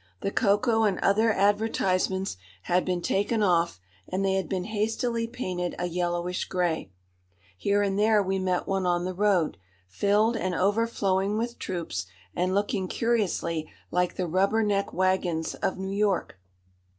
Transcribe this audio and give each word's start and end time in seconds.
The 0.21 0.31
cocoa 0.31 0.81
and 0.81 0.97
other 1.01 1.31
advertisements 1.31 2.35
had 2.63 2.83
been 2.85 3.03
taken 3.03 3.43
off 3.43 3.79
and 4.09 4.25
they 4.25 4.33
had 4.33 4.49
been 4.49 4.63
hastily 4.63 5.27
painted 5.27 5.75
a 5.77 5.85
yellowish 5.85 6.45
grey. 6.45 6.91
Here 7.55 7.83
and 7.83 7.99
there 7.99 8.23
we 8.23 8.39
met 8.39 8.65
one 8.67 8.87
on 8.87 9.05
the 9.05 9.13
road, 9.13 9.57
filled 9.87 10.35
and 10.35 10.55
overflowing 10.55 11.37
with 11.37 11.59
troops, 11.59 12.07
and 12.35 12.55
looking 12.55 12.87
curiously 12.87 13.69
like 13.91 14.15
the 14.15 14.25
"rubber 14.25 14.63
neck 14.63 14.91
wagons" 14.91 15.53
of 15.53 15.77
New 15.77 15.95
York. 15.95 16.39